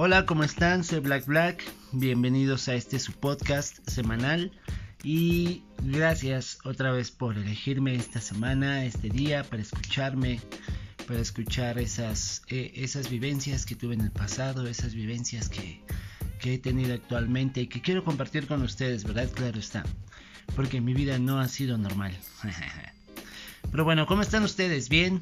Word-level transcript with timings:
Hola, 0.00 0.26
¿cómo 0.26 0.44
están? 0.44 0.84
Soy 0.84 1.00
Black 1.00 1.26
Black. 1.26 1.60
Bienvenidos 1.90 2.68
a 2.68 2.74
este 2.76 3.00
su 3.00 3.10
podcast 3.14 3.78
semanal. 3.90 4.52
Y 5.02 5.64
gracias 5.82 6.60
otra 6.62 6.92
vez 6.92 7.10
por 7.10 7.36
elegirme 7.36 7.96
esta 7.96 8.20
semana, 8.20 8.84
este 8.84 9.08
día, 9.08 9.42
para 9.42 9.60
escucharme, 9.60 10.40
para 11.08 11.18
escuchar 11.18 11.80
esas, 11.80 12.42
eh, 12.46 12.70
esas 12.76 13.10
vivencias 13.10 13.66
que 13.66 13.74
tuve 13.74 13.94
en 13.94 14.02
el 14.02 14.12
pasado, 14.12 14.68
esas 14.68 14.94
vivencias 14.94 15.48
que, 15.48 15.82
que 16.38 16.54
he 16.54 16.58
tenido 16.58 16.94
actualmente 16.94 17.62
y 17.62 17.66
que 17.66 17.82
quiero 17.82 18.04
compartir 18.04 18.46
con 18.46 18.62
ustedes, 18.62 19.02
¿verdad? 19.02 19.28
Claro 19.32 19.58
está. 19.58 19.82
Porque 20.54 20.80
mi 20.80 20.94
vida 20.94 21.18
no 21.18 21.40
ha 21.40 21.48
sido 21.48 21.76
normal. 21.76 22.16
Pero 23.72 23.82
bueno, 23.82 24.06
¿cómo 24.06 24.22
están 24.22 24.44
ustedes? 24.44 24.90
¿Bien? 24.90 25.20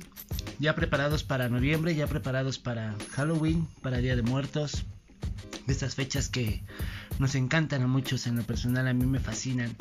¿Ya 0.58 0.74
preparados 0.74 1.22
para 1.22 1.48
noviembre? 1.48 1.94
¿Ya 1.94 2.06
preparados 2.06 2.58
para 2.58 2.94
Halloween? 3.12 3.68
¿Para 3.82 3.98
Día 3.98 4.16
de 4.16 4.22
Muertos? 4.22 4.84
Estas 5.66 5.94
fechas 5.94 6.28
que 6.28 6.62
nos 7.18 7.34
encantan 7.34 7.82
a 7.82 7.86
muchos, 7.86 8.26
en 8.26 8.36
lo 8.36 8.42
personal 8.42 8.88
a 8.88 8.94
mí 8.94 9.04
me 9.04 9.20
fascinan. 9.20 9.76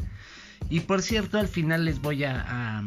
Y 0.70 0.82
por 0.82 1.02
cierto, 1.02 1.38
al 1.38 1.48
final 1.48 1.86
les 1.86 2.02
voy 2.02 2.24
a, 2.24 2.84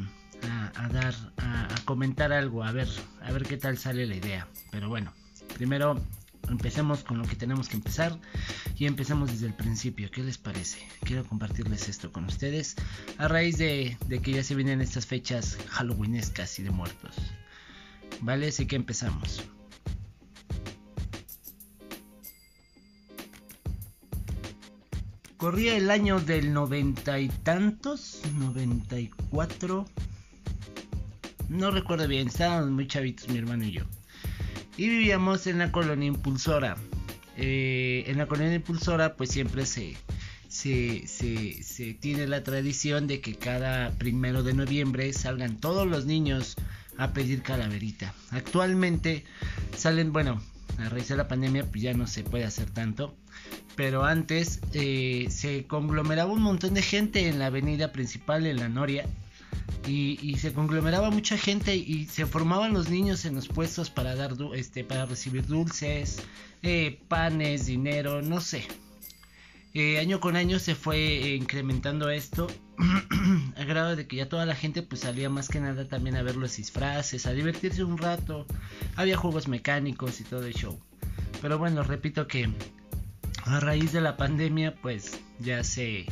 dar, 0.92 1.14
a, 1.38 1.68
comentar 1.84 2.32
algo, 2.32 2.62
a 2.62 2.72
ver, 2.72 2.88
a 3.22 3.32
ver 3.32 3.44
qué 3.44 3.56
tal 3.56 3.78
sale 3.78 4.06
la 4.06 4.16
idea. 4.16 4.48
Pero 4.70 4.88
bueno, 4.88 5.12
primero 5.54 5.98
empecemos 6.48 7.04
con 7.04 7.18
lo 7.18 7.24
que 7.24 7.36
tenemos 7.36 7.68
que 7.68 7.76
empezar 7.76 8.18
y 8.76 8.86
empezamos 8.86 9.30
desde 9.30 9.46
el 9.46 9.54
principio. 9.54 10.10
¿Qué 10.10 10.22
les 10.22 10.36
parece? 10.36 10.78
Quiero 11.04 11.24
compartirles 11.24 11.88
esto 11.88 12.12
con 12.12 12.24
ustedes 12.24 12.76
a 13.16 13.28
raíz 13.28 13.58
de, 13.58 13.96
que 14.22 14.32
ya 14.32 14.42
se 14.42 14.54
vienen 14.54 14.80
estas 14.80 15.06
fechas 15.06 15.56
halloweenescas 15.70 16.58
y 16.58 16.64
de 16.64 16.70
muertos. 16.70 17.14
¿Vale? 18.20 18.48
Así 18.48 18.66
que 18.66 18.76
empezamos. 18.76 19.42
Corría 25.36 25.76
el 25.76 25.90
año 25.90 26.18
del 26.20 26.52
noventa 26.52 27.20
y 27.20 27.28
tantos, 27.28 28.22
noventa 28.34 28.98
y 28.98 29.08
cuatro. 29.30 29.86
No 31.48 31.70
recuerdo 31.70 32.08
bien, 32.08 32.28
estábamos 32.28 32.70
muy 32.70 32.86
chavitos 32.86 33.28
mi 33.28 33.38
hermano 33.38 33.64
y 33.64 33.72
yo 33.72 33.84
y 34.78 34.88
vivíamos 34.88 35.46
en 35.46 35.58
la 35.58 35.70
colonia 35.70 36.06
impulsora. 36.06 36.76
Eh, 37.36 38.04
en 38.06 38.16
la 38.16 38.26
colonia 38.26 38.54
impulsora 38.54 39.16
pues 39.16 39.30
siempre 39.30 39.66
se, 39.66 39.96
se, 40.48 41.06
se, 41.06 41.94
tiene 41.94 42.26
la 42.26 42.42
tradición 42.42 43.06
de 43.06 43.20
que 43.20 43.34
cada 43.34 43.90
primero 43.90 44.42
de 44.42 44.54
noviembre 44.54 45.12
salgan 45.12 45.58
todos 45.58 45.86
los 45.86 46.06
niños 46.06 46.54
a 46.98 47.12
pedir 47.12 47.42
calaverita. 47.42 48.12
Actualmente 48.30 49.24
salen, 49.76 50.12
bueno, 50.12 50.42
a 50.78 50.88
raíz 50.88 51.08
de 51.08 51.16
la 51.16 51.28
pandemia 51.28 51.64
pues 51.64 51.82
ya 51.82 51.94
no 51.94 52.06
se 52.06 52.22
puede 52.24 52.44
hacer 52.44 52.70
tanto. 52.70 53.16
Pero 53.76 54.04
antes 54.04 54.60
eh, 54.74 55.28
se 55.30 55.66
conglomeraba 55.66 56.32
un 56.32 56.42
montón 56.42 56.74
de 56.74 56.82
gente 56.82 57.28
en 57.28 57.38
la 57.38 57.46
avenida 57.46 57.92
principal, 57.92 58.46
en 58.46 58.56
la 58.56 58.68
Noria 58.68 59.06
y, 59.86 60.36
se 60.38 60.52
conglomeraba 60.52 61.10
mucha 61.10 61.38
gente 61.38 61.74
y 61.74 62.06
se 62.06 62.26
formaban 62.26 62.74
los 62.74 62.90
niños 62.90 63.24
en 63.24 63.34
los 63.34 63.48
puestos 63.48 63.90
para 63.90 64.14
dar 64.14 64.34
este 64.54 64.84
para 64.84 65.06
recibir 65.06 65.46
dulces 65.46 66.22
eh, 66.62 67.00
panes 67.08 67.66
dinero 67.66 68.20
no 68.20 68.40
sé 68.40 68.66
eh, 69.74 69.98
año 69.98 70.20
con 70.20 70.36
año 70.36 70.58
se 70.58 70.74
fue 70.74 71.36
incrementando 71.36 72.10
esto 72.10 72.46
a 73.56 73.64
grado 73.64 73.96
de 73.96 74.06
que 74.06 74.16
ya 74.16 74.28
toda 74.28 74.46
la 74.46 74.54
gente 74.54 74.82
pues 74.82 75.02
salía 75.02 75.28
más 75.28 75.48
que 75.48 75.60
nada 75.60 75.86
también 75.86 76.16
a 76.16 76.22
ver 76.22 76.36
los 76.36 76.56
disfraces 76.56 77.26
a 77.26 77.32
divertirse 77.32 77.84
un 77.84 77.98
rato 77.98 78.46
había 78.96 79.16
juegos 79.16 79.48
mecánicos 79.48 80.20
y 80.20 80.24
todo 80.24 80.46
el 80.46 80.54
show 80.54 80.80
pero 81.42 81.58
bueno 81.58 81.82
repito 81.82 82.26
que 82.26 82.48
a 83.44 83.60
raíz 83.60 83.92
de 83.92 84.00
la 84.00 84.16
pandemia 84.16 84.74
pues 84.80 85.20
ya 85.40 85.62
se 85.64 86.06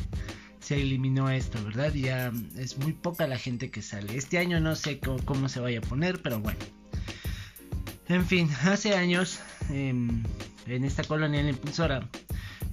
se 0.67 0.81
eliminó 0.81 1.29
esto, 1.29 1.63
¿verdad? 1.63 1.93
Ya 1.93 2.29
es 2.57 2.77
muy 2.77 2.91
poca 2.91 3.25
la 3.25 3.37
gente 3.37 3.71
que 3.71 3.81
sale. 3.81 4.17
Este 4.17 4.37
año 4.37 4.59
no 4.59 4.75
sé 4.75 4.99
cómo, 4.99 5.47
se 5.47 5.61
vaya 5.61 5.79
a 5.79 5.81
poner, 5.81 6.21
pero 6.21 6.41
bueno. 6.41 6.59
En 8.09 8.25
fin, 8.25 8.49
hace 8.65 8.93
años 8.93 9.39
em, 9.69 10.23
en 10.65 10.83
esta 10.83 11.05
colonia 11.05 11.41
la 11.41 11.51
impulsora, 11.51 12.09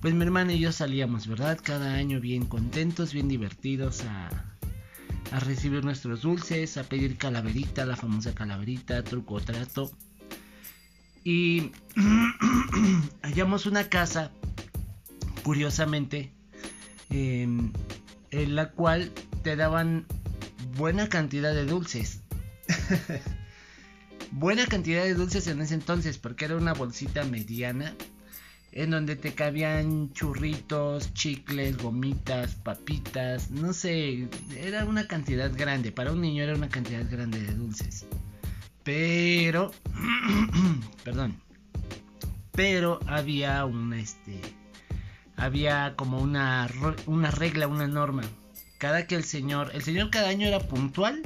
pues 0.05 0.15
mi 0.15 0.23
hermana 0.23 0.53
y 0.53 0.61
yo 0.61 0.71
salíamos, 0.71 1.27
¿verdad? 1.27 1.59
Cada 1.61 1.95
año 1.95 2.21
bien 2.21 2.47
contentos, 2.47 3.13
bien 3.13 3.27
divertidos 3.27 4.05
a, 4.05 4.29
a 5.33 5.41
recibir 5.41 5.85
nuestros 5.85 6.23
dulces, 6.23 6.77
a 6.77 6.85
pedir 6.85 7.17
calaverita, 7.17 7.85
la 7.85 7.97
famosa 7.97 8.35
calaverita, 8.35 9.03
truco 9.03 9.35
o 9.35 9.41
trato. 9.41 9.91
Y 11.25 11.73
hallamos 13.23 13.67
una 13.67 13.89
casa, 13.89 14.31
curiosamente, 15.43 16.35
Em, 17.11 17.73
en 18.33 18.57
la 18.57 18.71
cual 18.73 19.13
te 19.45 19.55
daban 19.55 20.07
buena 20.77 21.09
cantidad 21.09 21.55
de 21.55 21.65
dulces. 21.65 22.23
buena 24.33 24.67
cantidad 24.67 25.05
de 25.05 25.15
dulces 25.15 25.47
en 25.47 25.61
ese 25.61 25.75
entonces, 25.75 26.19
porque 26.19 26.47
era 26.47 26.57
una 26.57 26.73
bolsita 26.73 27.23
mediana 27.25 27.95
en 28.77 28.91
donde 28.91 29.15
te 29.15 29.33
cabían 29.35 30.13
churritos, 30.13 31.15
chicles, 31.15 31.79
gomitas, 31.79 32.57
papitas, 32.57 33.53
no 33.53 33.73
sé, 33.73 34.29
era 34.57 34.85
una 34.85 35.07
cantidad 35.07 35.53
grande, 35.57 35.93
para 35.93 36.11
un 36.11 36.21
niño 36.21 36.43
era 36.43 36.57
una 36.57 36.69
cantidad 36.69 37.09
grande 37.09 37.41
de 37.41 37.55
dulces. 37.55 38.05
Pero, 38.83 39.71
perdón, 41.05 41.37
pero 42.51 42.99
había 43.07 43.65
un 43.65 43.95
este 43.95 44.41
había 45.37 45.95
como 45.97 46.19
una, 46.19 46.69
una 47.07 47.31
regla, 47.31 47.69
una 47.69 47.87
norma. 47.87 48.23
Cada 48.79 49.07
que 49.07 49.15
el 49.15 49.25
señor, 49.25 49.71
el 49.73 49.83
señor 49.83 50.11
cada 50.11 50.29
año 50.29 50.49
era 50.49 50.59
puntual 50.59 51.23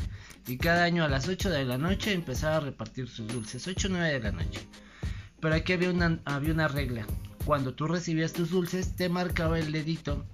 y 0.46 0.58
cada 0.58 0.84
año 0.84 1.02
a 1.02 1.08
las 1.08 1.28
8 1.28 1.48
de 1.50 1.64
la 1.64 1.78
noche 1.78 2.12
empezaba 2.12 2.56
a 2.56 2.60
repartir 2.60 3.08
sus 3.08 3.26
dulces, 3.26 3.66
8 3.66 3.88
o 3.88 3.90
9 3.90 4.12
de 4.12 4.20
la 4.20 4.32
noche. 4.32 4.60
Pero 5.40 5.54
aquí 5.54 5.72
había 5.72 5.90
una, 5.90 6.18
había 6.26 6.52
una 6.52 6.68
regla. 6.68 7.06
Cuando 7.48 7.72
tú 7.72 7.86
recibías 7.86 8.34
tus 8.34 8.50
dulces, 8.50 8.94
te 8.94 9.08
marcaba 9.08 9.58
el 9.58 9.72
dedito 9.72 10.26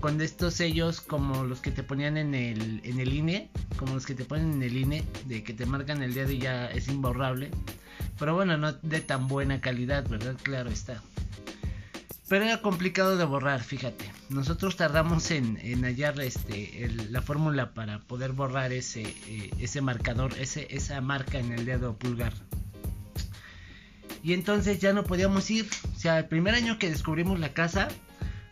con 0.00 0.20
estos 0.20 0.52
sellos 0.52 1.00
como 1.00 1.44
los 1.44 1.62
que 1.62 1.70
te 1.70 1.82
ponían 1.82 2.18
en 2.18 2.34
el, 2.34 2.82
en 2.84 3.00
el 3.00 3.14
INE, 3.14 3.48
como 3.78 3.94
los 3.94 4.04
que 4.04 4.14
te 4.14 4.26
ponen 4.26 4.52
en 4.52 4.62
el 4.62 4.76
INE, 4.76 5.02
de 5.24 5.42
que 5.42 5.54
te 5.54 5.64
marcan 5.64 6.02
el 6.02 6.12
dedo 6.12 6.30
y 6.30 6.40
ya 6.40 6.66
es 6.66 6.88
imborrable. 6.88 7.50
Pero 8.18 8.34
bueno, 8.34 8.58
no 8.58 8.74
de 8.74 9.00
tan 9.00 9.28
buena 9.28 9.62
calidad, 9.62 10.06
¿verdad? 10.10 10.36
Claro 10.42 10.68
está. 10.68 11.02
Pero 12.28 12.44
era 12.44 12.60
complicado 12.60 13.16
de 13.16 13.24
borrar, 13.24 13.62
fíjate. 13.62 14.04
Nosotros 14.28 14.76
tardamos 14.76 15.30
en, 15.30 15.56
hallar 15.82 16.20
este, 16.20 16.86
la 17.08 17.22
fórmula 17.22 17.72
para 17.72 18.00
poder 18.00 18.32
borrar 18.32 18.72
ese, 18.72 19.04
eh, 19.26 19.50
ese 19.58 19.80
marcador, 19.80 20.34
ese, 20.38 20.66
esa 20.68 21.00
marca 21.00 21.38
en 21.38 21.50
el 21.50 21.64
dedo 21.64 21.96
pulgar. 21.96 22.34
Y 24.22 24.32
entonces 24.32 24.80
ya 24.80 24.92
no 24.92 25.04
podíamos 25.04 25.50
ir. 25.50 25.66
O 25.94 25.98
sea, 25.98 26.18
el 26.18 26.26
primer 26.26 26.54
año 26.54 26.78
que 26.78 26.90
descubrimos 26.90 27.38
la 27.38 27.52
casa, 27.52 27.88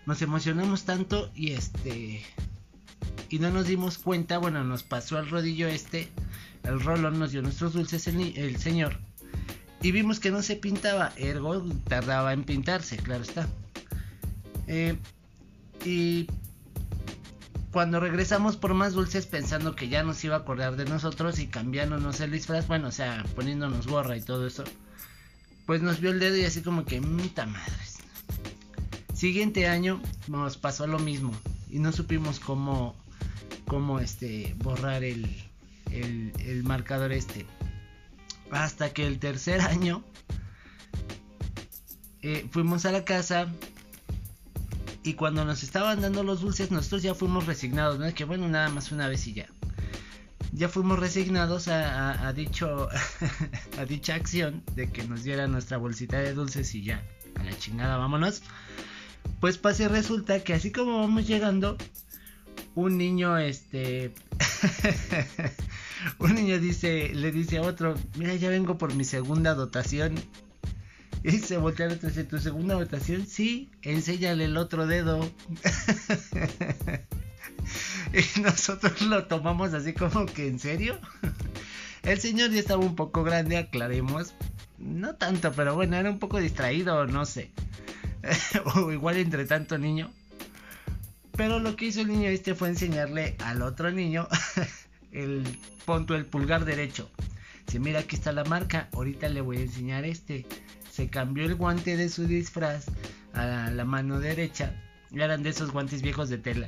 nos 0.07 0.23
emocionamos 0.23 0.85
tanto 0.85 1.31
y 1.35 1.53
este 1.53 2.23
y 3.29 3.41
no 3.41 3.51
nos 3.51 3.67
dimos 3.67 3.99
cuenta, 3.99 4.39
bueno, 4.39 4.63
nos 4.63 4.85
pasó 4.85 5.19
al 5.19 5.29
rodillo 5.29 5.67
este, 5.67 6.09
el 6.63 6.81
rolón 6.81 7.19
nos 7.19 7.33
dio 7.33 7.43
nuestros 7.43 7.73
dulces 7.73 8.07
el 8.07 8.57
señor 8.57 8.99
y 9.83 9.93
vimos 9.93 10.21
que 10.21 10.31
no 10.31 10.43
se 10.43 10.57
pintaba, 10.57 11.13
ergo 11.17 11.65
tardaba 11.89 12.33
en 12.33 12.45
pintarse, 12.45 12.97
claro 12.97 13.23
está. 13.23 13.47
Eh, 14.67 14.97
y 15.85 16.27
cuando 17.71 18.01
regresamos 18.01 18.57
por 18.57 18.75
más 18.75 18.95
dulces 18.95 19.27
pensando 19.27 19.77
que 19.77 19.89
ya 19.89 20.03
nos 20.03 20.25
iba 20.25 20.35
a 20.35 20.39
acordar 20.41 20.77
de 20.77 20.87
nosotros 20.87 21.39
y 21.39 21.47
cambiándonos 21.47 22.21
el 22.21 22.33
disfraz, 22.33 22.67
bueno, 22.67 22.89
o 22.89 22.93
sea, 22.93 23.25
poniéndonos 23.35 23.87
gorra 23.87 24.17
y 24.17 24.23
todo 24.23 24.47
eso, 24.47 24.65
pues 25.67 25.83
nos 25.83 26.01
vio 26.01 26.11
el 26.11 26.21
dedo 26.21 26.37
y 26.37 26.45
así 26.45 26.63
como 26.63 26.85
que, 26.85 27.01
mita 27.01 27.47
madres. 27.47 27.99
Siguiente 29.15 29.67
año 29.67 30.01
nos 30.29 30.57
pasó 30.57 30.87
lo 30.87 30.99
mismo 30.99 31.33
y 31.71 31.79
no 31.79 31.93
supimos 31.93 32.39
cómo, 32.39 32.95
cómo 33.67 33.99
este, 34.01 34.55
borrar 34.59 35.05
el, 35.05 35.27
el 35.91 36.63
marcador 36.65 37.13
este. 37.13 37.47
Hasta 38.51 38.91
que 38.91 39.07
el 39.07 39.19
tercer 39.19 39.61
año 39.61 40.05
eh, 42.29 42.45
fuimos 42.51 42.85
a 42.87 42.91
la 42.91 43.05
casa 43.05 43.47
y 45.05 45.15
cuando 45.15 45.45
nos 45.45 45.63
estaban 45.63 46.01
dando 46.01 46.25
los 46.25 46.41
dulces 46.41 46.73
nosotros 46.73 47.03
ya 47.03 47.15
fuimos 47.15 47.47
resignados, 47.47 48.01
¿no? 48.01 48.13
Que 48.13 48.25
bueno, 48.25 48.49
nada 48.49 48.69
más 48.69 48.91
una 48.91 49.07
vez 49.07 49.27
y 49.29 49.35
ya. 49.35 49.47
Ya 50.57 50.71
fuimos 50.71 50.99
resignados 50.99 51.69
a, 51.69 52.33
dicho, 52.33 52.89
a 53.79 53.85
dicha 53.85 54.15
acción 54.15 54.63
de 54.75 54.91
que 54.91 55.05
nos 55.05 55.23
diera 55.23 55.47
nuestra 55.47 55.77
bolsita 55.77 56.19
de 56.19 56.33
dulces 56.33 56.75
y 56.75 56.83
ya, 56.83 57.03
a 57.35 57.45
la 57.45 57.57
chingada, 57.59 57.99
vámonos. 57.99 58.41
Pues 59.39 59.59
pase 59.59 59.87
resulta 59.87 60.43
que 60.43 60.55
así 60.55 60.73
como 60.73 61.01
vamos 61.01 61.27
llegando, 61.27 61.77
un 62.75 62.97
niño, 62.97 63.37
este, 63.37 64.15
un 66.21 66.35
niño 66.35 66.59
dice, 66.59 67.11
le 67.13 67.33
dice 67.33 67.59
a 67.59 67.63
otro, 67.63 67.95
mira, 68.17 68.35
ya 68.37 68.49
vengo 68.49 68.79
por 68.79 68.95
mi 68.95 69.05
segunda 69.05 69.53
dotación. 69.53 70.15
Y 71.23 71.33
se 71.33 71.59
voltea 71.59 71.89
otro 71.89 72.09
dice, 72.09 72.25
¿tu 72.25 72.39
segunda 72.39 72.77
votación? 72.77 73.27
Sí, 73.27 73.71
enséñale 73.83 74.47
el 74.47 74.57
otro 74.57 74.87
dedo. 74.87 75.21
y 78.13 78.41
nosotros 78.41 79.03
lo 79.03 79.27
tomamos 79.27 79.75
así 79.75 79.93
como 79.93 80.27
que 80.27 80.49
en 80.49 80.59
serio. 80.59 80.99
El 82.03 82.21
señor 82.21 82.51
ya 82.51 82.61
estaba 82.61 82.85
un 82.85 82.95
poco 82.95 83.25
grande, 83.25 83.57
aclaremos. 83.57 84.35
No 84.79 85.17
tanto, 85.17 85.53
pero 85.53 85.75
bueno, 85.75 85.97
era 85.97 86.11
un 86.11 86.19
poco 86.19 86.39
distraído, 86.39 87.07
no 87.07 87.25
sé. 87.25 87.51
o 88.77 88.93
igual 88.93 89.17
entre 89.17 89.45
tanto 89.45 89.79
niño. 89.79 90.13
Pero 91.37 91.59
lo 91.59 91.77
que 91.77 91.87
hizo 91.87 92.01
el 92.01 92.09
niño 92.09 92.29
este 92.29 92.55
fue 92.55 92.69
enseñarle 92.69 93.37
al 93.41 93.63
otro 93.63 93.91
niño 93.91 94.27
el 95.13 95.45
punto 95.85 96.15
el 96.15 96.27
pulgar 96.27 96.65
derecho. 96.65 97.11
Si 97.67 97.79
mira 97.79 98.01
aquí 98.01 98.17
está 98.17 98.33
la 98.33 98.45
marca, 98.45 98.89
ahorita 98.93 99.29
le 99.29 99.41
voy 99.41 99.59
a 99.59 99.63
enseñar 99.63 100.05
este. 100.05 100.47
Se 100.91 101.09
cambió 101.09 101.45
el 101.45 101.57
guante 101.57 101.97
de 101.97 102.09
su 102.09 102.27
disfraz 102.27 102.87
a 103.35 103.71
la 103.71 103.85
mano 103.85 104.21
derecha. 104.21 104.75
Eran 105.13 105.43
de 105.43 105.51
esos 105.51 105.73
guantes 105.73 106.03
viejos 106.03 106.29
de 106.29 106.39
tela. 106.39 106.67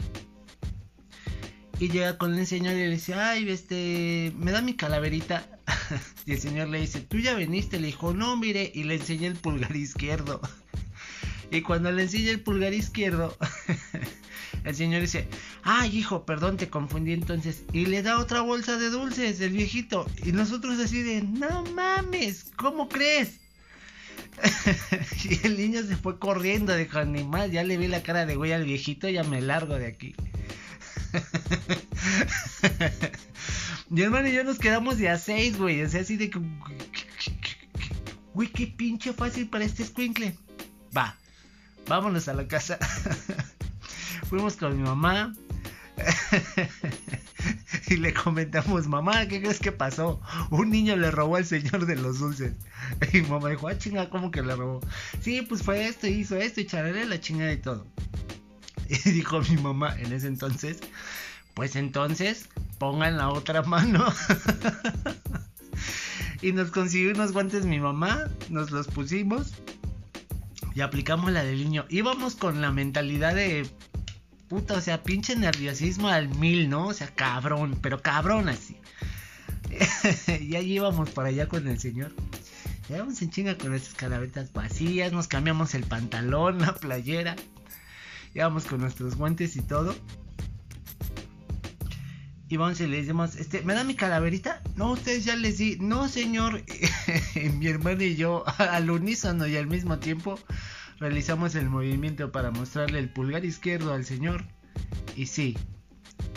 Y 1.80 1.90
llega 1.90 2.18
con 2.18 2.36
el 2.36 2.46
señor 2.46 2.74
y 2.74 2.78
le 2.78 2.90
dice, 2.90 3.14
ay, 3.14 3.48
este, 3.48 4.32
me 4.36 4.50
da 4.50 4.60
mi 4.60 4.74
calaverita. 4.74 5.46
y 6.26 6.32
el 6.32 6.40
señor 6.40 6.68
le 6.68 6.80
dice, 6.80 7.00
tú 7.00 7.18
ya 7.18 7.34
viniste. 7.34 7.78
Le 7.78 7.86
dijo, 7.86 8.12
no, 8.12 8.36
mire, 8.36 8.70
y 8.74 8.82
le 8.82 8.96
enseña 8.96 9.28
el 9.28 9.36
pulgar 9.36 9.76
izquierdo. 9.76 10.40
y 11.52 11.60
cuando 11.62 11.92
le 11.92 12.02
enseña 12.02 12.30
el 12.30 12.40
pulgar 12.40 12.74
izquierdo, 12.74 13.36
el 14.64 14.74
señor 14.74 15.02
dice, 15.02 15.28
ay, 15.62 15.96
hijo, 15.96 16.26
perdón, 16.26 16.56
te 16.56 16.68
confundí 16.68 17.12
entonces. 17.12 17.62
Y 17.72 17.86
le 17.86 18.02
da 18.02 18.18
otra 18.18 18.40
bolsa 18.40 18.76
de 18.76 18.90
dulces, 18.90 19.40
el 19.40 19.52
viejito. 19.52 20.04
Y 20.24 20.32
nosotros 20.32 20.80
así 20.80 21.02
de, 21.02 21.22
no 21.22 21.62
mames, 21.74 22.46
¿cómo 22.56 22.88
crees? 22.88 23.38
y 25.24 25.46
el 25.46 25.56
niño 25.56 25.82
se 25.84 25.96
fue 25.96 26.18
corriendo, 26.18 26.76
dijo, 26.76 27.04
ni 27.04 27.22
más, 27.22 27.52
ya 27.52 27.62
le 27.62 27.76
vi 27.76 27.86
la 27.86 28.02
cara 28.02 28.26
de 28.26 28.34
güey 28.34 28.52
al 28.52 28.64
viejito, 28.64 29.08
ya 29.08 29.22
me 29.22 29.40
largo 29.40 29.78
de 29.78 29.86
aquí. 29.86 30.14
Mi 33.90 34.02
hermano 34.02 34.28
y 34.28 34.32
yo 34.32 34.44
nos 34.44 34.58
quedamos 34.58 34.98
de 34.98 35.08
a 35.08 35.18
seis, 35.18 35.56
güey. 35.56 35.82
O 35.82 35.88
sea, 35.88 36.02
así 36.02 36.16
de 36.16 36.30
que. 36.30 36.40
Güey, 38.34 38.48
qué 38.48 38.66
pinche 38.66 39.12
fácil 39.12 39.48
para 39.48 39.64
este 39.64 39.84
squinkle. 39.84 40.36
Va, 40.96 41.16
vámonos 41.86 42.28
a 42.28 42.34
la 42.34 42.46
casa. 42.46 42.78
Fuimos 44.28 44.56
con 44.56 44.76
mi 44.76 44.82
mamá. 44.82 45.34
y 47.88 47.96
le 47.96 48.14
comentamos, 48.14 48.86
mamá, 48.86 49.26
¿qué 49.26 49.40
crees 49.40 49.58
que 49.58 49.72
pasó? 49.72 50.20
Un 50.50 50.70
niño 50.70 50.94
le 50.96 51.10
robó 51.10 51.36
al 51.36 51.46
señor 51.46 51.86
de 51.86 51.96
los 51.96 52.20
dulces. 52.20 52.52
Y 53.12 53.22
mamá 53.22 53.50
dijo, 53.50 53.68
ah, 53.68 53.78
chinga, 53.78 54.10
¿cómo 54.10 54.30
que 54.30 54.42
le 54.42 54.54
robó? 54.54 54.80
Sí, 55.20 55.42
pues 55.42 55.62
fue 55.62 55.88
esto, 55.88 56.06
hizo 56.06 56.36
esto 56.36 56.60
y 56.60 56.66
chararé 56.66 57.04
la 57.06 57.20
chingada 57.20 57.52
y 57.52 57.58
todo. 57.58 57.86
Y 59.04 59.10
dijo 59.10 59.40
mi 59.42 59.56
mamá 59.56 59.94
en 59.98 60.12
ese 60.12 60.28
entonces, 60.28 60.78
pues 61.54 61.76
entonces 61.76 62.48
pongan 62.78 63.18
la 63.18 63.28
otra 63.28 63.62
mano. 63.62 64.04
y 66.42 66.52
nos 66.52 66.70
consiguió 66.70 67.12
unos 67.12 67.32
guantes 67.32 67.66
mi 67.66 67.80
mamá, 67.80 68.28
nos 68.48 68.70
los 68.70 68.86
pusimos 68.88 69.52
y 70.74 70.80
aplicamos 70.80 71.32
la 71.32 71.42
del 71.42 71.58
niño. 71.58 71.84
Íbamos 71.88 72.36
con 72.36 72.60
la 72.60 72.70
mentalidad 72.70 73.34
de 73.34 73.68
puta, 74.48 74.74
o 74.74 74.80
sea, 74.80 75.02
pinche 75.02 75.36
nerviosismo 75.36 76.08
al 76.08 76.28
mil, 76.28 76.70
¿no? 76.70 76.86
O 76.86 76.94
sea, 76.94 77.08
cabrón, 77.08 77.78
pero 77.82 78.00
cabrón 78.00 78.48
así. 78.48 78.76
y 80.40 80.56
allí 80.56 80.74
íbamos 80.74 81.10
para 81.10 81.28
allá 81.28 81.48
con 81.48 81.66
el 81.68 81.78
señor. 81.78 82.14
Llegamos 82.88 83.20
en 83.20 83.30
chinga 83.30 83.58
con 83.58 83.74
esas 83.74 83.92
calavetas 83.94 84.52
vacías, 84.52 85.12
nos 85.12 85.28
cambiamos 85.28 85.74
el 85.74 85.84
pantalón, 85.84 86.60
la 86.60 86.74
playera. 86.74 87.36
Íbamos 88.38 88.66
con 88.66 88.80
nuestros 88.80 89.16
guantes 89.16 89.56
y 89.56 89.62
todo. 89.62 89.96
Y 92.48 92.56
vamos 92.56 92.80
y 92.80 92.86
le 92.86 92.98
decimos, 92.98 93.34
este, 93.34 93.62
¿me 93.62 93.74
da 93.74 93.82
mi 93.82 93.96
calaverita? 93.96 94.62
No, 94.76 94.92
ustedes 94.92 95.24
ya 95.24 95.34
les 95.34 95.58
di. 95.58 95.76
No, 95.80 96.06
señor. 96.06 96.62
mi 97.58 97.66
hermano 97.66 98.04
y 98.04 98.14
yo, 98.14 98.44
al 98.58 98.92
unísono 98.92 99.48
y 99.48 99.56
al 99.56 99.66
mismo 99.66 99.98
tiempo, 99.98 100.38
realizamos 101.00 101.56
el 101.56 101.68
movimiento 101.68 102.30
para 102.30 102.52
mostrarle 102.52 103.00
el 103.00 103.12
pulgar 103.12 103.44
izquierdo 103.44 103.92
al 103.92 104.04
señor. 104.04 104.44
Y 105.16 105.26
sí, 105.26 105.58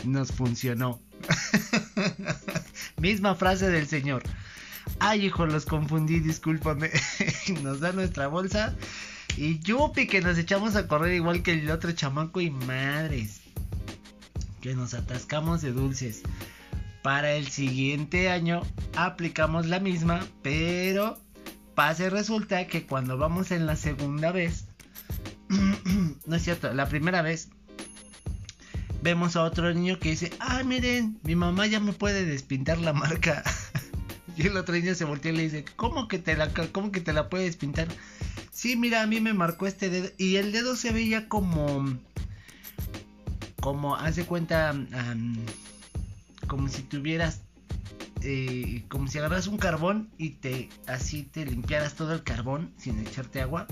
nos 0.04 0.32
funcionó. 0.32 1.00
Misma 2.98 3.36
frase 3.36 3.70
del 3.70 3.86
señor. 3.86 4.24
Ay, 4.98 5.28
hijo, 5.28 5.46
los 5.46 5.68
confundí, 5.68 6.20
discúlpame. 6.20 6.90
nos 7.62 7.80
da 7.80 7.92
nuestra 7.92 8.26
bolsa 8.26 8.76
y 9.38 9.60
yupi 9.60 10.08
que 10.08 10.22
nos 10.22 10.38
echamos 10.38 10.76
a 10.76 10.88
correr 10.88 11.14
igual 11.14 11.44
que 11.44 11.54
el 11.54 11.70
otro 11.72 11.92
chamaco 11.92 12.42
y 12.42 12.50
madres. 12.50 13.42
Que 14.62 14.76
nos 14.76 14.94
atascamos 14.94 15.62
de 15.62 15.72
dulces. 15.72 16.24
Para 17.02 17.34
el 17.34 17.48
siguiente 17.48 18.30
año 18.30 18.62
aplicamos 18.96 19.66
la 19.68 19.80
misma, 19.80 20.26
pero 20.44 21.20
pase 21.74 22.10
resulta 22.10 22.68
que 22.68 22.86
cuando 22.86 23.18
vamos 23.18 23.52
en 23.52 23.66
la 23.66 23.76
segunda 23.76 24.32
vez, 24.32 24.66
no 26.26 26.36
es 26.36 26.44
cierto, 26.44 26.74
la 26.74 26.88
primera 26.88 27.22
vez 27.22 27.50
vemos 29.02 29.36
a 29.36 29.44
otro 29.44 29.74
niño 29.74 29.98
que 30.00 30.10
dice, 30.10 30.32
ah, 30.40 30.62
miren, 30.64 31.20
mi 31.24 31.36
mamá 31.36 31.66
ya 31.66 31.80
me 31.80 31.94
puede 31.94 32.26
despintar 32.26 32.78
la 32.78 32.94
marca. 32.94 33.44
y 34.38 34.48
el 34.48 34.58
otro 34.58 34.76
niño 34.76 34.94
se 34.94 35.06
voltea 35.06 35.32
y 35.32 35.36
le 35.38 35.44
dice, 35.44 35.66
¿cómo 35.76 36.08
que 36.08 36.20
te 36.20 36.36
la, 36.38 36.50
cómo 36.72 36.92
que 36.92 37.02
te 37.02 37.14
la 37.14 37.30
puede 37.30 37.46
despintar? 37.46 37.88
Sí, 38.52 38.76
mira, 38.76 39.02
a 39.02 39.08
mí 39.08 39.20
me 39.22 39.34
marcó 39.34 39.66
este 39.66 39.90
dedo. 39.90 40.10
Y 40.18 40.36
el 40.36 40.52
dedo 40.52 40.76
se 40.76 40.92
veía 40.92 41.28
como. 41.28 41.98
Como, 43.60 43.96
hace 43.96 44.26
cuenta. 44.26 44.76
como 46.48 46.68
si 46.68 46.84
tuvieras. 46.84 47.42
Eh, 48.24 48.84
como 48.90 49.08
si 49.08 49.18
agarras 49.18 49.48
un 49.48 49.58
carbón 49.58 50.12
y 50.20 50.30
te 50.32 50.70
así 50.86 51.24
te 51.24 51.44
limpiaras 51.44 51.96
todo 51.96 52.14
el 52.14 52.24
carbón 52.24 52.72
sin 52.78 53.00
echarte 53.00 53.42
agua. 53.42 53.66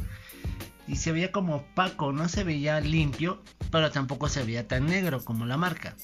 Y 0.88 0.96
se 0.96 1.12
veía 1.12 1.31
como 1.31 1.58
opaco, 1.58 2.12
no 2.12 2.28
se 2.30 2.44
veía 2.44 2.80
limpio, 2.80 3.44
pero 3.70 3.92
tampoco 3.92 4.28
se 4.28 4.44
veía 4.44 4.68
tan 4.68 4.88
negro 4.88 5.24
como 5.24 5.46
la 5.46 5.56
marca. 5.56 5.96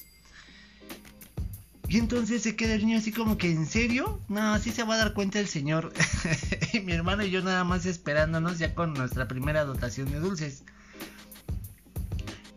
Y 1.88 1.98
entonces 1.98 2.42
se 2.42 2.56
queda 2.56 2.74
el 2.74 2.84
niño 2.84 2.98
así 2.98 3.12
como 3.12 3.38
que, 3.38 3.50
¿en 3.50 3.66
serio? 3.66 4.20
No, 4.28 4.54
así 4.54 4.72
se 4.72 4.82
va 4.82 4.94
a 4.94 4.98
dar 4.98 5.14
cuenta 5.14 5.38
el 5.38 5.46
señor. 5.46 5.92
mi 6.84 6.92
hermano 6.92 7.24
y 7.24 7.30
yo 7.30 7.42
nada 7.42 7.62
más 7.64 7.86
esperándonos 7.86 8.58
ya 8.58 8.74
con 8.74 8.92
nuestra 8.94 9.28
primera 9.28 9.64
dotación 9.64 10.10
de 10.10 10.18
dulces. 10.18 10.64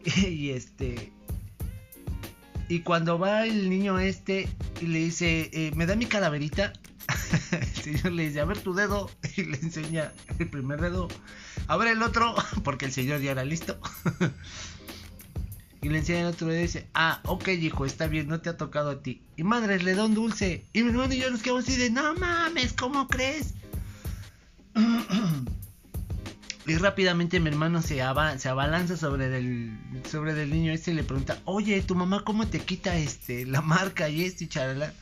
y 0.05 0.49
este... 0.49 1.13
Y 2.69 2.81
cuando 2.81 3.17
va 3.17 3.45
el 3.47 3.67
niño 3.67 3.97
este 3.99 4.47
y 4.79 4.85
le 4.85 4.99
dice, 4.99 5.49
eh, 5.53 5.71
¿me 5.75 5.87
da 5.87 5.95
mi 5.95 6.05
calaverita? 6.05 6.71
el 7.51 7.65
señor 7.65 8.11
le 8.11 8.27
dice, 8.27 8.41
a 8.41 8.45
ver 8.45 8.59
tu 8.59 8.73
dedo. 8.73 9.09
Y 9.35 9.43
le 9.43 9.57
enseña 9.57 10.11
el 10.37 10.49
primer 10.49 10.79
dedo. 10.79 11.07
A 11.67 11.77
ver 11.77 11.89
el 11.89 12.03
otro, 12.03 12.35
porque 12.63 12.85
el 12.85 12.91
señor 12.91 13.21
ya 13.21 13.31
era 13.31 13.43
listo. 13.43 13.79
Y 15.81 15.89
le 15.89 15.99
enseña 15.99 16.21
el 16.21 16.27
otro 16.27 16.53
y 16.53 16.57
dice, 16.57 16.87
ah, 16.93 17.21
ok 17.25 17.47
hijo, 17.49 17.85
está 17.85 18.07
bien, 18.07 18.27
no 18.27 18.41
te 18.41 18.49
ha 18.49 18.57
tocado 18.57 18.89
a 18.89 19.01
ti. 19.01 19.21
Y 19.37 19.43
madre, 19.43 19.81
le 19.81 19.95
da 19.95 20.05
un 20.05 20.13
dulce. 20.13 20.65
Y 20.73 20.83
mi 20.83 20.89
hermano 20.89 21.13
y 21.13 21.19
yo 21.19 21.29
nos 21.29 21.41
quedamos 21.41 21.63
así 21.67 21.77
de, 21.77 21.89
no 21.89 22.15
mames, 22.15 22.73
¿cómo 22.73 23.07
crees? 23.07 23.53
y 26.67 26.75
rápidamente 26.75 27.39
mi 27.39 27.49
hermano 27.49 27.81
se, 27.81 28.01
se 28.37 28.49
abalanza 28.49 28.97
sobre 28.97 29.37
el 29.37 29.77
sobre 30.09 30.33
del 30.33 30.51
niño 30.51 30.71
este 30.71 30.91
y 30.91 30.95
le 30.95 31.03
pregunta, 31.03 31.39
oye, 31.45 31.81
tu 31.81 31.95
mamá 31.95 32.23
cómo 32.23 32.47
te 32.47 32.59
quita 32.59 32.95
este 32.97 33.45
la 33.45 33.61
marca 33.61 34.09
y 34.09 34.25
este 34.25 34.43
y 34.43 34.47
charala 34.47 34.93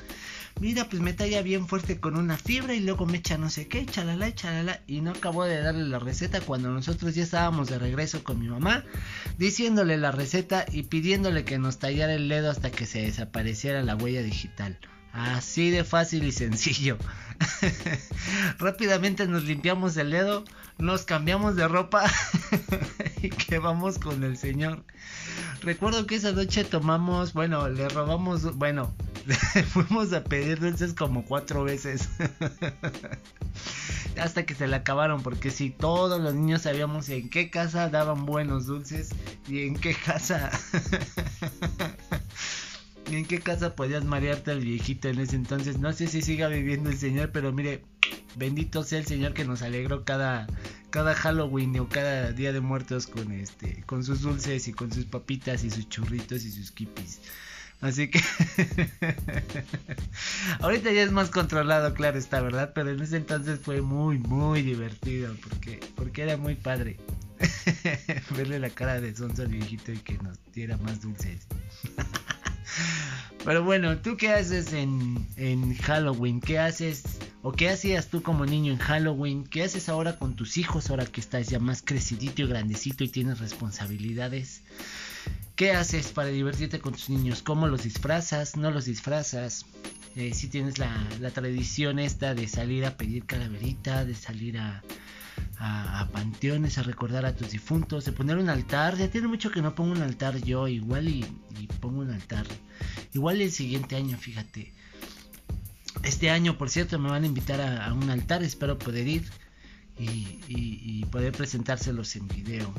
mira, 0.60 0.88
pues 0.90 1.02
me 1.02 1.14
talla 1.14 1.42
bien 1.42 1.68
fuerte 1.68 2.00
con 2.00 2.18
una 2.18 2.38
fibra 2.38 2.74
y 2.74 2.80
luego 2.80 3.06
me 3.06 3.18
echa 3.18 3.38
no 3.38 3.50
sé 3.50 3.68
qué, 3.68 3.86
chalala, 3.86 4.34
chalala. 4.34 4.82
Y 4.88 5.02
no 5.02 5.12
acabó 5.12 5.44
de 5.46 5.62
darle 5.62 5.86
la 5.86 6.00
receta 6.00 6.42
cuando 6.42 6.70
nosotros 6.72 7.16
ya 7.16 7.24
estábamos 7.24 7.70
de 7.70 7.80
regreso 7.80 8.24
con 8.24 8.40
mi 8.40 8.48
mamá, 8.48 8.84
diciéndole 9.38 9.98
la 9.98 10.12
receta 10.12 10.66
y 10.72 10.84
pidiéndole 10.84 11.46
que 11.46 11.58
nos 11.58 11.80
tallara 11.80 12.14
el 12.14 12.30
dedo 12.30 12.52
hasta 12.52 12.72
que 12.72 12.86
se 12.86 13.02
desapareciera 13.02 13.84
la 13.84 13.96
huella 13.96 14.22
digital. 14.22 14.78
Así 15.14 15.72
de 15.72 15.84
fácil 15.84 16.26
y 16.26 16.32
sencillo. 16.32 16.98
Rápidamente 18.60 19.28
nos 19.28 19.46
limpiamos 19.46 19.98
el 19.98 20.12
dedo, 20.12 20.44
nos 20.78 21.06
cambiamos 21.06 21.56
de 21.56 21.68
ropa 21.68 22.04
y 23.22 23.30
que 23.30 23.58
vamos 23.58 23.98
con 23.98 24.24
el 24.24 24.38
señor. 24.38 24.84
Recuerdo 25.62 26.06
que 26.06 26.16
esa 26.16 26.34
noche 26.34 26.64
tomamos, 26.64 27.34
bueno, 27.34 27.68
le 27.68 27.90
robamos, 27.90 28.56
bueno, 28.58 28.94
fuimos 29.74 30.14
a 30.14 30.24
pedir 30.24 30.60
dulces 30.60 30.94
como 30.94 31.26
cuatro 31.26 31.64
veces. 31.64 32.10
Hasta 34.20 34.46
que 34.46 34.56
se 34.56 34.68
le 34.68 34.76
acabaron, 34.76 35.22
porque 35.22 35.52
si 35.52 35.70
todos 35.70 36.20
los 36.20 36.34
niños 36.34 36.64
sabíamos 36.64 37.10
en 37.10 37.30
qué 37.30 37.50
casa 37.50 37.90
daban 37.90 38.26
buenos 38.26 38.66
dulces 38.66 39.10
y 39.48 39.68
en 39.68 39.76
qué 39.76 39.94
casa... 39.94 40.50
y 43.12 43.16
en 43.16 43.26
qué 43.26 43.40
casa 43.40 43.76
podías 43.76 44.04
marearte 44.04 44.52
al 44.52 44.62
viejito 44.62 45.08
en 45.08 45.20
ese 45.20 45.36
entonces. 45.36 45.78
No 45.78 45.94
sé 45.94 46.08
si 46.08 46.22
siga 46.22 46.48
viviendo 46.48 46.90
el 46.90 46.98
señor, 46.98 47.32
pero 47.32 47.54
mire, 47.54 47.84
bendito 48.36 48.84
sea 48.84 49.00
el 49.00 49.06
Señor 49.06 49.34
que 49.34 49.46
nos 49.46 49.62
alegró 49.62 50.04
cada, 50.04 50.48
cada 50.90 51.14
Halloween 51.14 51.78
o 51.80 51.90
cada 51.90 52.32
Día 52.32 52.54
de 52.54 52.62
Muertos 52.62 53.08
con 53.08 53.32
este, 53.32 53.84
con 53.86 54.04
sus 54.04 54.22
dulces 54.22 54.68
y 54.68 54.74
con 54.74 54.92
sus 54.92 55.06
papitas 55.06 55.64
y 55.64 55.70
sus 55.70 55.88
churritos 55.90 56.44
y 56.44 56.52
sus 56.52 56.72
kipis. 56.72 57.22
Así 57.80 58.10
que 58.10 58.20
ahorita 60.62 60.92
ya 60.92 61.04
es 61.04 61.12
más 61.12 61.30
controlado, 61.30 61.94
claro 61.94 62.18
está, 62.18 62.42
¿verdad? 62.42 62.72
Pero 62.74 62.90
en 62.90 63.02
ese 63.02 63.18
entonces 63.18 63.60
fue 63.60 63.82
muy, 63.82 64.18
muy 64.18 64.64
divertido 64.64 65.36
porque, 65.44 65.80
porque 65.96 66.24
era 66.24 66.38
muy 66.38 66.56
padre 66.56 66.98
verle 68.36 68.60
la 68.60 68.72
cara 68.72 69.00
de 69.00 69.16
Sonso 69.16 69.44
al 69.44 69.50
viejito 69.50 69.92
y 69.92 69.98
que 69.98 70.18
nos 70.18 70.40
diera 70.54 70.78
más 70.78 71.02
dulces. 71.02 71.46
Pero 73.46 73.64
bueno, 73.64 73.98
¿tú 74.00 74.18
qué 74.18 74.30
haces 74.30 74.74
en, 74.74 75.26
en 75.38 75.76
Halloween? 75.76 76.42
¿Qué 76.42 76.60
haces 76.60 77.04
o 77.44 77.52
qué 77.52 77.70
hacías 77.70 78.10
tú 78.10 78.22
como 78.22 78.46
niño 78.46 78.74
en 78.74 78.80
Halloween? 78.80 79.46
¿Qué 79.46 79.64
haces 79.64 79.88
ahora 79.88 80.18
con 80.18 80.36
tus 80.36 80.58
hijos 80.58 80.90
ahora 80.90 81.06
que 81.06 81.22
estás 81.22 81.48
ya 81.48 81.60
más 81.60 81.82
crecidito 81.82 82.42
y 82.42 82.48
grandecito 82.48 83.04
y 83.04 83.10
tienes 83.10 83.40
responsabilidades? 83.40 84.64
¿Qué 85.58 85.72
haces 85.72 86.12
para 86.12 86.28
divertirte 86.28 86.80
con 86.80 86.94
tus 86.94 87.10
niños? 87.10 87.42
¿Cómo 87.42 87.68
los 87.68 87.82
disfrazas? 87.82 88.56
¿No 88.58 88.70
los 88.70 88.86
disfrazas? 88.86 89.66
Eh, 90.16 90.32
si 90.36 90.50
tienes 90.50 90.78
la, 90.78 91.32
tradición 91.34 91.98
esta 91.98 92.36
de 92.36 92.48
salir 92.48 92.86
a 92.86 92.96
pedir 92.96 93.26
calaverita, 93.26 94.06
de 94.06 94.14
salir 94.14 94.60
a, 94.60 94.84
panteones 96.14 96.78
a 96.78 96.84
recordar 96.84 97.26
a 97.26 97.36
tus 97.36 97.50
difuntos, 97.50 98.06
de 98.06 98.12
poner 98.12 98.38
un 98.38 98.50
altar. 98.50 98.98
Ya 98.98 99.10
tiene 99.10 99.28
mucho 99.28 99.50
que 99.50 99.64
no 99.64 99.74
pongo 99.74 99.94
un 99.94 100.04
altar 100.04 100.38
yo, 100.44 100.68
igual 100.68 101.08
y, 101.08 101.26
pongo 101.82 102.02
un 102.02 102.12
altar. 102.12 102.46
Igual 103.16 103.42
el 103.42 103.52
siguiente 103.52 103.96
año, 103.96 104.16
fíjate. 104.16 104.72
Este 106.04 106.30
año, 106.30 106.56
por 106.60 106.70
cierto, 106.70 107.00
me 107.00 107.10
van 107.10 107.24
a 107.24 107.26
invitar 107.26 107.62
a, 107.62 107.92
un 107.96 108.12
altar, 108.12 108.44
espero 108.44 108.78
poder 108.78 109.08
ir 109.08 109.24
y, 109.98 111.04
poder 111.06 111.32
presentárselos 111.32 112.16
en 112.16 112.28
video. 112.28 112.72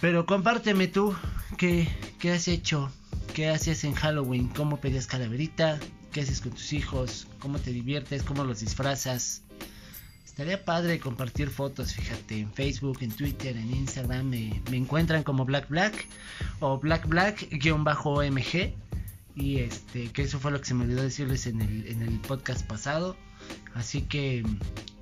Pero 0.00 0.24
compárteme 0.24 0.88
tú, 0.88 1.14
¿qué, 1.58 1.88
¿qué 2.18 2.32
has 2.32 2.48
hecho? 2.48 2.90
¿Qué 3.34 3.48
haces 3.48 3.84
en 3.84 3.94
Halloween? 3.94 4.48
¿Cómo 4.48 4.80
pedías 4.80 5.06
calaverita? 5.06 5.78
¿Qué 6.10 6.22
haces 6.22 6.40
con 6.40 6.52
tus 6.52 6.72
hijos? 6.72 7.26
¿Cómo 7.38 7.58
te 7.58 7.70
diviertes? 7.70 8.22
¿Cómo 8.22 8.44
los 8.44 8.60
disfrazas? 8.60 9.42
Estaría 10.24 10.64
padre 10.64 10.98
compartir 11.00 11.50
fotos, 11.50 11.92
fíjate, 11.92 12.40
en 12.40 12.50
Facebook, 12.52 12.98
en 13.02 13.12
Twitter, 13.12 13.54
en 13.56 13.74
Instagram. 13.74 14.26
Me, 14.30 14.62
encuentran 14.72 15.22
como 15.22 15.44
Black 15.44 15.68
Black 15.68 16.06
o 16.60 16.78
Black 16.78 17.06
Black-OMG. 17.06 18.72
Y 19.36 19.58
este, 19.58 20.08
que 20.12 20.22
eso 20.22 20.40
fue 20.40 20.50
lo 20.50 20.60
que 20.60 20.66
se 20.66 20.74
me 20.74 20.84
olvidó 20.84 21.02
decirles 21.02 21.46
en 21.46 21.60
el, 21.60 21.86
en 21.86 22.02
el 22.02 22.18
podcast 22.20 22.66
pasado. 22.66 23.16
Así 23.74 24.02
que, 24.02 24.44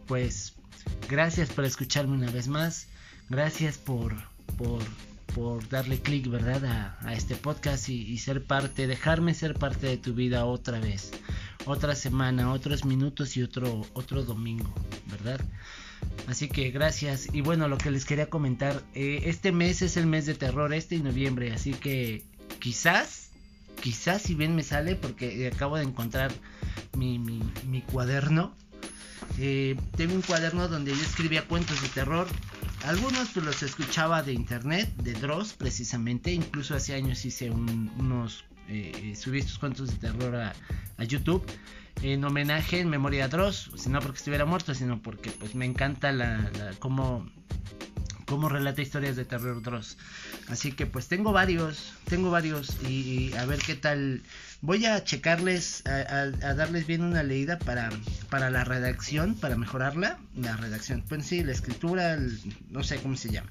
pues, 0.06 0.54
gracias 1.08 1.50
por 1.50 1.64
escucharme 1.64 2.14
una 2.14 2.32
vez 2.32 2.48
más. 2.48 2.88
Gracias 3.30 3.78
por, 3.78 4.16
por, 4.56 4.82
por 5.34 5.68
darle 5.68 6.00
clic, 6.00 6.28
¿verdad? 6.28 6.64
A, 6.64 6.98
a, 7.08 7.14
este 7.14 7.36
podcast 7.36 7.88
y, 7.88 8.02
y 8.02 8.18
ser 8.18 8.44
parte, 8.44 8.86
dejarme 8.86 9.34
ser 9.34 9.54
parte 9.54 9.86
de 9.86 9.96
tu 9.96 10.14
vida 10.14 10.44
otra 10.44 10.80
vez 10.80 11.12
otra 11.68 11.94
semana, 11.94 12.52
otros 12.52 12.84
minutos 12.84 13.36
y 13.36 13.42
otro, 13.42 13.86
otro 13.92 14.24
domingo, 14.24 14.72
¿verdad? 15.10 15.40
Así 16.26 16.48
que 16.48 16.70
gracias. 16.70 17.28
Y 17.32 17.40
bueno, 17.40 17.68
lo 17.68 17.78
que 17.78 17.90
les 17.90 18.04
quería 18.04 18.28
comentar, 18.28 18.82
eh, 18.94 19.22
este 19.24 19.52
mes 19.52 19.82
es 19.82 19.96
el 19.96 20.06
mes 20.06 20.26
de 20.26 20.34
terror, 20.34 20.72
este 20.72 20.96
y 20.96 21.00
noviembre, 21.00 21.52
así 21.52 21.72
que 21.72 22.24
quizás, 22.58 23.30
quizás 23.80 24.22
si 24.22 24.34
bien 24.34 24.54
me 24.54 24.62
sale, 24.62 24.96
porque 24.96 25.50
acabo 25.52 25.76
de 25.76 25.84
encontrar 25.84 26.32
mi, 26.96 27.18
mi, 27.18 27.82
cuaderno. 27.82 28.54
Eh, 29.38 29.76
tengo 29.96 30.14
un 30.14 30.22
cuaderno 30.22 30.68
donde 30.68 30.92
yo 30.92 31.02
escribía 31.02 31.46
cuentos 31.46 31.80
de 31.82 31.88
terror. 31.88 32.26
Algunos 32.88 33.28
pues 33.34 33.44
los 33.44 33.62
escuchaba 33.62 34.22
de 34.22 34.32
internet, 34.32 34.90
de 34.96 35.12
Dross 35.12 35.52
precisamente. 35.52 36.32
Incluso 36.32 36.74
hace 36.74 36.94
años 36.94 37.22
hice 37.22 37.50
unos 37.50 38.46
eh, 38.66 39.12
subí 39.14 39.40
estos 39.40 39.58
cuentos 39.58 39.90
de 39.90 39.96
terror 39.96 40.34
a, 40.34 40.54
YouTube 41.04 41.44
en 42.00 42.24
homenaje 42.24 42.80
en 42.80 42.88
memoria 42.88 43.26
a 43.26 43.28
Dross, 43.28 43.86
no 43.88 44.00
porque 44.00 44.16
estuviera 44.16 44.46
muerto, 44.46 44.74
sino 44.74 45.02
porque 45.02 45.30
pues 45.32 45.54
me 45.54 45.66
encanta 45.66 46.12
la, 46.12 46.50
cómo, 46.78 47.30
relata 48.48 48.82
historias 48.82 49.16
de 49.16 49.24
terror 49.24 49.62
Dross. 49.62 49.96
Así 50.48 50.72
que 50.72 50.86
pues 50.86 51.08
tengo 51.08 51.32
varios, 51.32 51.94
tengo 52.04 52.30
varios 52.30 52.76
y, 52.82 53.32
a 53.34 53.46
ver 53.46 53.58
qué 53.58 53.74
tal. 53.74 54.22
Voy 54.60 54.84
a 54.86 55.02
checarles, 55.04 55.86
a, 55.86 56.54
darles 56.54 56.86
bien 56.86 57.02
una 57.02 57.22
leída 57.22 57.58
para, 57.58 57.90
para 58.28 58.50
la 58.50 58.64
redacción, 58.64 59.34
para 59.34 59.56
mejorarla, 59.56 60.18
la 60.36 60.56
redacción. 60.56 61.02
Pues 61.08 61.26
sí, 61.26 61.42
la 61.42 61.52
escritura, 61.52 62.18
no 62.70 62.82
sé 62.82 62.96
cómo 62.98 63.16
se 63.16 63.30
llama. 63.30 63.50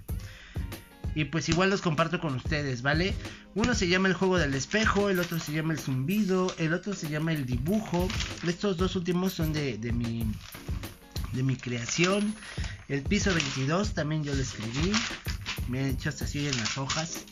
Y 1.16 1.26
pues 1.26 1.50
igual 1.50 1.72
los 1.72 1.82
comparto 1.82 2.20
con 2.20 2.36
ustedes, 2.36 2.84
¿vale? 2.84 3.16
Uno 3.56 3.74
se 3.74 3.88
llama 3.88 4.08
el 4.08 4.14
juego 4.14 4.38
del 4.38 4.54
espejo, 4.54 5.10
el 5.10 5.20
otro 5.20 5.40
se 5.40 5.52
llama 5.52 5.74
el 5.74 5.80
zumbido, 5.80 6.54
el 6.60 6.74
otro 6.74 6.94
se 6.94 7.10
llama 7.10 7.32
el 7.32 7.48
dibujo. 7.48 8.08
Estos 8.48 8.78
dos 8.78 8.96
últimos 8.96 9.34
son 9.34 9.52
de, 9.54 9.80
de 9.80 9.92
mi 9.92 10.28
de 11.34 11.44
mi 11.44 11.56
creación. 11.56 12.34
El 12.88 13.02
piso 13.02 13.34
22 13.34 13.94
también 13.94 14.24
yo 14.24 14.34
lo 14.34 14.42
escribí. 14.42 14.94
Me 15.68 15.82
he 15.82 15.90
hecho 15.90 16.10
hasta 16.10 16.26
así 16.26 16.48
en 16.48 16.58
las 16.58 16.78
hojas. 16.78 17.26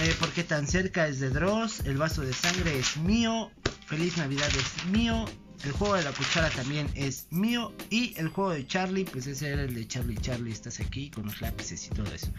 Eh, 0.00 0.14
porque 0.18 0.42
tan 0.42 0.66
cerca 0.66 1.06
es 1.06 1.20
de 1.20 1.30
Dross. 1.30 1.80
El 1.84 1.96
vaso 1.96 2.22
de 2.22 2.32
sangre 2.32 2.76
es 2.78 2.96
mío. 2.96 3.50
Feliz 3.86 4.16
Navidad 4.16 4.48
es 4.48 4.86
mío. 4.86 5.24
El 5.64 5.70
juego 5.72 5.94
de 5.94 6.02
la 6.02 6.10
cuchara 6.10 6.50
también 6.50 6.88
es 6.96 7.28
mío. 7.30 7.72
Y 7.90 8.14
el 8.18 8.28
juego 8.28 8.50
de 8.50 8.66
Charlie, 8.66 9.04
pues 9.04 9.28
ese 9.28 9.50
era 9.50 9.62
el 9.62 9.74
de 9.74 9.86
Charlie. 9.86 10.16
Charlie, 10.16 10.50
estás 10.50 10.80
aquí 10.80 11.10
con 11.10 11.26
los 11.26 11.40
lápices 11.40 11.86
y 11.86 11.90
todo 11.90 12.12
eso. 12.12 12.32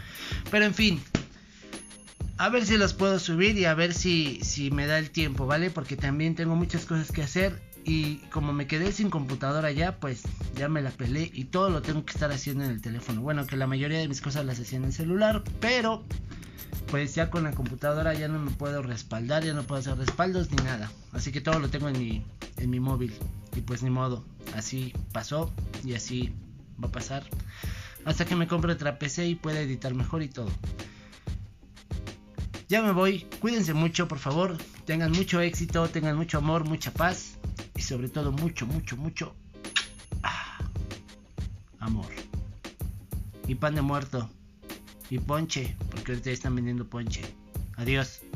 Pero 0.51 0.65
en 0.65 0.73
fin. 0.73 1.01
A 2.37 2.49
ver 2.49 2.65
si 2.65 2.77
los 2.77 2.93
puedo 2.93 3.19
subir 3.19 3.57
y 3.57 3.65
a 3.65 3.73
ver 3.73 3.93
si, 3.93 4.41
si 4.43 4.69
me 4.69 4.85
da 4.85 4.99
el 4.99 5.09
tiempo, 5.11 5.47
¿vale? 5.47 5.71
Porque 5.71 5.95
también 5.95 6.35
tengo 6.35 6.55
muchas 6.55 6.85
cosas 6.85 7.11
que 7.11 7.23
hacer. 7.23 7.66
Y 7.87 8.17
como 8.31 8.51
me 8.51 8.67
quedé 8.67 8.91
sin 8.91 9.09
computadora 9.09 9.71
ya, 9.71 9.97
pues 10.01 10.23
ya 10.57 10.67
me 10.67 10.81
la 10.81 10.91
pelé 10.91 11.31
y 11.33 11.45
todo 11.45 11.69
lo 11.69 11.81
tengo 11.81 12.03
que 12.03 12.11
estar 12.11 12.29
haciendo 12.33 12.65
en 12.65 12.71
el 12.71 12.81
teléfono. 12.81 13.21
Bueno, 13.21 13.47
que 13.47 13.55
la 13.55 13.65
mayoría 13.65 13.99
de 13.99 14.09
mis 14.09 14.19
cosas 14.19 14.43
las 14.45 14.59
hacía 14.59 14.77
en 14.77 14.83
el 14.83 14.91
celular, 14.91 15.41
pero 15.61 16.03
pues 16.91 17.15
ya 17.15 17.29
con 17.29 17.45
la 17.45 17.53
computadora 17.53 18.13
ya 18.13 18.27
no 18.27 18.39
me 18.39 18.51
puedo 18.51 18.81
respaldar, 18.81 19.45
ya 19.45 19.53
no 19.53 19.63
puedo 19.63 19.79
hacer 19.79 19.97
respaldos 19.97 20.51
ni 20.51 20.57
nada. 20.65 20.91
Así 21.13 21.31
que 21.31 21.39
todo 21.39 21.59
lo 21.59 21.69
tengo 21.69 21.87
en 21.87 21.97
mi, 21.97 22.25
en 22.57 22.69
mi 22.69 22.81
móvil. 22.81 23.13
Y 23.55 23.61
pues 23.61 23.83
ni 23.83 23.89
modo, 23.89 24.25
así 24.53 24.91
pasó 25.13 25.53
y 25.85 25.93
así 25.93 26.33
va 26.83 26.89
a 26.89 26.91
pasar. 26.91 27.23
Hasta 28.03 28.25
que 28.25 28.35
me 28.35 28.47
compre 28.47 28.73
otra 28.73 28.99
PC 28.99 29.27
y 29.27 29.35
pueda 29.35 29.61
editar 29.61 29.93
mejor 29.93 30.23
y 30.23 30.27
todo. 30.27 30.51
Ya 32.67 32.81
me 32.81 32.91
voy, 32.91 33.27
cuídense 33.39 33.73
mucho 33.73 34.09
por 34.09 34.19
favor, 34.19 34.57
tengan 34.85 35.13
mucho 35.13 35.39
éxito, 35.39 35.87
tengan 35.87 36.17
mucho 36.17 36.39
amor, 36.39 36.65
mucha 36.65 36.91
paz 36.91 37.26
sobre 37.87 38.09
todo 38.09 38.33
mucho, 38.33 38.65
mucho, 38.65 38.97
mucho 38.97 39.33
ah, 40.21 40.57
amor. 41.79 42.07
Y 43.47 43.55
pan 43.55 43.75
de 43.75 43.81
muerto. 43.81 44.29
Y 45.09 45.19
ponche, 45.19 45.73
porque 45.89 46.11
ahorita 46.11 46.31
están 46.31 46.55
vendiendo 46.55 46.85
ponche. 46.85 47.21
Adiós. 47.77 48.26